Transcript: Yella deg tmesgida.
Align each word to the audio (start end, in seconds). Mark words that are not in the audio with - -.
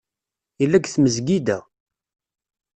Yella 0.61 0.77
deg 0.79 0.85
tmesgida. 0.89 1.59